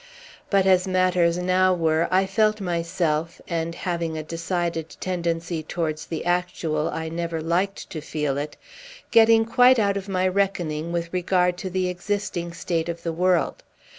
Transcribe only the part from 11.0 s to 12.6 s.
regard to the existing